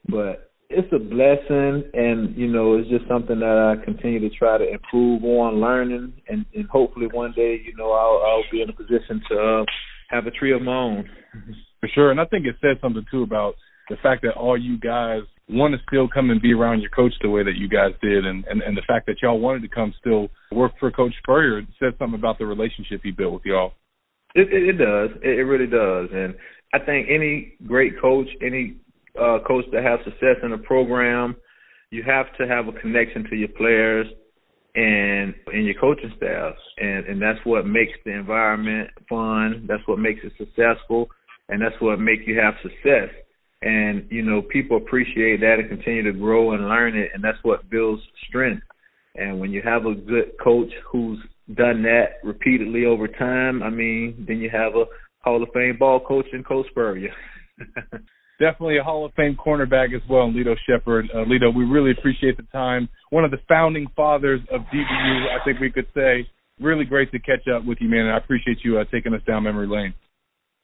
But 0.07 0.51
it's 0.69 0.91
a 0.93 0.99
blessing, 0.99 1.89
and 1.93 2.35
you 2.35 2.47
know, 2.47 2.77
it's 2.77 2.89
just 2.89 3.07
something 3.07 3.39
that 3.39 3.77
I 3.79 3.83
continue 3.83 4.19
to 4.19 4.35
try 4.35 4.57
to 4.57 4.69
improve 4.69 5.23
on, 5.23 5.59
learning, 5.59 6.13
and, 6.27 6.45
and 6.53 6.67
hopefully 6.67 7.07
one 7.11 7.33
day, 7.35 7.59
you 7.63 7.75
know, 7.75 7.91
I'll, 7.91 8.21
I'll 8.25 8.51
be 8.51 8.61
in 8.61 8.69
a 8.69 8.73
position 8.73 9.21
to 9.29 9.39
uh, 9.39 9.65
have 10.09 10.27
a 10.27 10.31
tree 10.31 10.53
of 10.53 10.61
my 10.61 10.75
own. 10.75 11.09
For 11.79 11.89
sure, 11.93 12.11
and 12.11 12.19
I 12.19 12.25
think 12.25 12.45
it 12.45 12.55
says 12.61 12.77
something 12.81 13.05
too 13.09 13.23
about 13.23 13.55
the 13.89 13.95
fact 14.03 14.21
that 14.23 14.35
all 14.35 14.57
you 14.57 14.77
guys 14.77 15.21
want 15.49 15.73
to 15.73 15.79
still 15.87 16.07
come 16.07 16.29
and 16.29 16.41
be 16.41 16.53
around 16.53 16.81
your 16.81 16.91
coach 16.91 17.13
the 17.21 17.29
way 17.29 17.43
that 17.43 17.57
you 17.57 17.67
guys 17.67 17.91
did, 18.01 18.25
and 18.25 18.45
and, 18.45 18.61
and 18.61 18.77
the 18.77 18.83
fact 18.87 19.07
that 19.07 19.17
y'all 19.21 19.39
wanted 19.39 19.61
to 19.63 19.67
come 19.67 19.93
still 19.99 20.29
work 20.51 20.73
for 20.79 20.91
Coach 20.91 21.13
Spurrier 21.19 21.61
says 21.79 21.93
something 21.97 22.19
about 22.19 22.37
the 22.37 22.45
relationship 22.45 23.01
he 23.03 23.11
built 23.11 23.33
with 23.33 23.45
y'all. 23.45 23.73
It, 24.35 24.53
it, 24.53 24.69
it 24.69 24.77
does. 24.77 25.09
It, 25.23 25.39
it 25.39 25.43
really 25.43 25.67
does, 25.67 26.09
and 26.13 26.35
I 26.73 26.79
think 26.79 27.07
any 27.09 27.53
great 27.65 27.99
coach, 27.99 28.27
any 28.41 28.77
uh, 29.19 29.39
coach 29.47 29.65
that 29.71 29.83
has 29.83 29.99
success 30.05 30.37
in 30.43 30.53
a 30.53 30.57
program, 30.57 31.35
you 31.89 32.03
have 32.03 32.27
to 32.37 32.47
have 32.47 32.67
a 32.67 32.79
connection 32.79 33.25
to 33.29 33.35
your 33.35 33.49
players 33.49 34.05
and 34.75 35.33
and 35.47 35.65
your 35.65 35.79
coaching 35.79 36.13
staff, 36.17 36.53
and 36.77 37.05
and 37.07 37.21
that's 37.21 37.39
what 37.43 37.65
makes 37.65 37.93
the 38.05 38.11
environment 38.11 38.89
fun. 39.09 39.65
That's 39.67 39.81
what 39.87 39.97
makes 39.97 40.19
it 40.23 40.33
successful, 40.37 41.09
and 41.49 41.59
that's 41.61 41.75
what 41.79 41.99
makes 41.99 42.23
you 42.27 42.39
have 42.39 42.53
success. 42.61 43.09
And 43.61 44.05
you 44.09 44.23
know, 44.23 44.41
people 44.41 44.77
appreciate 44.77 45.41
that 45.41 45.57
and 45.59 45.69
continue 45.69 46.03
to 46.03 46.17
grow 46.17 46.53
and 46.53 46.69
learn 46.69 46.97
it, 46.97 47.11
and 47.13 47.23
that's 47.23 47.37
what 47.43 47.69
builds 47.69 48.01
strength. 48.27 48.63
And 49.15 49.39
when 49.39 49.51
you 49.51 49.61
have 49.63 49.85
a 49.85 49.95
good 49.95 50.31
coach 50.41 50.71
who's 50.89 51.19
done 51.55 51.81
that 51.83 52.23
repeatedly 52.23 52.85
over 52.85 53.07
time, 53.07 53.61
I 53.63 53.69
mean, 53.69 54.25
then 54.27 54.37
you 54.37 54.49
have 54.49 54.75
a 54.75 54.85
Hall 55.21 55.43
of 55.43 55.49
Fame 55.53 55.77
ball 55.77 55.99
coach 55.99 56.27
in 56.31 56.43
Coach 56.43 56.67
Spurrier. 56.69 57.13
definitely 58.39 58.77
a 58.77 58.83
Hall 58.83 59.05
of 59.05 59.13
Fame 59.13 59.35
cornerback 59.35 59.93
as 59.93 60.01
well, 60.09 60.31
Lito 60.31 60.55
Sheppard. 60.65 61.09
Uh, 61.13 61.25
Lito, 61.25 61.53
we 61.53 61.65
really 61.65 61.91
appreciate 61.91 62.37
the 62.37 62.47
time. 62.51 62.89
One 63.11 63.25
of 63.25 63.31
the 63.31 63.37
founding 63.47 63.87
fathers 63.95 64.39
of 64.51 64.61
DBU, 64.73 65.27
I 65.29 65.43
think 65.43 65.59
we 65.59 65.71
could 65.71 65.87
say. 65.93 66.27
Really 66.59 66.85
great 66.85 67.11
to 67.11 67.19
catch 67.19 67.47
up 67.53 67.65
with 67.65 67.77
you, 67.79 67.87
man, 67.87 68.07
and 68.07 68.11
I 68.11 68.17
appreciate 68.17 68.57
you 68.63 68.79
uh, 68.79 68.85
taking 68.91 69.13
us 69.13 69.21
down 69.27 69.43
memory 69.43 69.67
lane. 69.67 69.93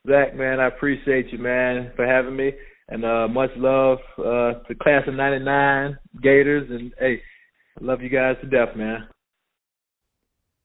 Zach, 0.07 0.35
man, 0.35 0.59
I 0.59 0.67
appreciate 0.67 1.31
you, 1.31 1.37
man, 1.37 1.91
for 1.95 2.05
having 2.05 2.35
me, 2.35 2.51
and 2.89 3.03
uh, 3.03 3.27
much 3.27 3.51
love 3.55 3.99
uh, 4.17 4.53
to 4.67 4.75
class 4.81 5.03
of 5.07 5.15
'99 5.15 5.97
Gators, 6.21 6.69
and 6.69 6.93
hey, 6.99 7.21
I 7.79 7.83
love 7.83 8.01
you 8.01 8.09
guys 8.09 8.37
to 8.41 8.47
death, 8.47 8.75
man. 8.75 9.07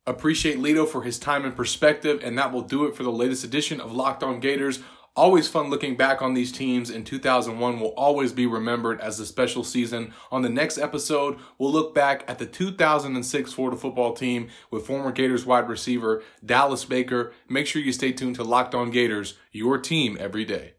Appreciate 0.06 0.58
Lito 0.58 0.88
for 0.88 1.02
his 1.02 1.18
time 1.18 1.44
and 1.44 1.54
perspective, 1.54 2.20
and 2.24 2.36
that 2.38 2.52
will 2.52 2.62
do 2.62 2.86
it 2.86 2.96
for 2.96 3.02
the 3.02 3.12
latest 3.12 3.44
edition 3.44 3.80
of 3.80 3.92
Locked 3.92 4.22
On 4.22 4.40
Gators. 4.40 4.80
Always 5.16 5.48
fun 5.48 5.70
looking 5.70 5.96
back 5.96 6.22
on 6.22 6.34
these 6.34 6.52
teams, 6.52 6.88
and 6.88 7.04
2001 7.04 7.80
will 7.80 7.94
always 7.94 8.32
be 8.32 8.46
remembered 8.46 9.00
as 9.00 9.18
a 9.20 9.26
special 9.26 9.64
season. 9.64 10.14
On 10.30 10.42
the 10.42 10.48
next 10.48 10.78
episode, 10.78 11.38
we'll 11.58 11.72
look 11.72 11.94
back 11.94 12.24
at 12.28 12.38
the 12.38 12.46
2006 12.46 13.52
Florida 13.52 13.76
football 13.76 14.14
team 14.14 14.48
with 14.70 14.86
former 14.86 15.12
Gators 15.12 15.44
wide 15.44 15.68
receiver 15.68 16.22
Dallas 16.44 16.84
Baker. 16.84 17.32
Make 17.48 17.66
sure 17.66 17.82
you 17.82 17.92
stay 17.92 18.12
tuned 18.12 18.36
to 18.36 18.44
Locked 18.44 18.74
On 18.74 18.90
Gators, 18.90 19.34
your 19.52 19.78
team 19.78 20.16
every 20.20 20.44
day. 20.44 20.74